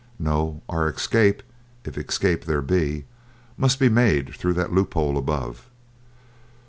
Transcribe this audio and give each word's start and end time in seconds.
No, 0.17 0.63
our 0.67 0.89
escape, 0.89 1.43
if 1.85 1.95
escape 1.95 2.45
there 2.45 2.63
be, 2.63 3.05
must 3.55 3.77
be 3.79 3.87
made 3.87 4.33
through 4.33 4.53
that 4.53 4.73
loophole 4.73 5.15
above. 5.15 5.67